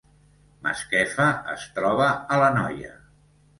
[0.67, 2.93] Masquefa es troba a l’Anoia